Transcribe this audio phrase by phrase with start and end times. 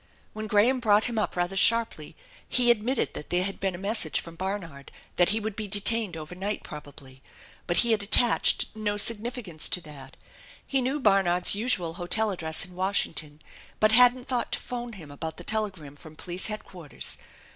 [0.33, 2.15] When Graham brought him up rather sharply
[2.49, 6.17] he admitted that there had been a message from Barnard that he would be detained
[6.17, 7.21] over night probably,
[7.67, 10.17] but he had attached no significance to that.
[10.65, 13.41] He knew Barnard's usual hotel address in Washington
[13.79, 17.19] but hadn't thought to phone him about the telegram from police head quarters.